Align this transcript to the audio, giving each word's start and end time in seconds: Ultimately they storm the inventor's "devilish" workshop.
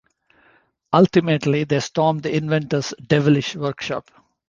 Ultimately 0.93 1.63
they 1.63 1.79
storm 1.79 2.21
the 2.21 2.35
inventor's 2.35 2.91
"devilish" 3.05 3.55
workshop. 3.55 4.09